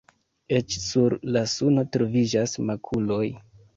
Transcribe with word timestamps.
Eĉ 0.59 0.77
sur 0.85 1.15
la 1.35 1.43
suno 1.53 1.85
troviĝas 1.97 2.57
makuloj. 2.71 3.25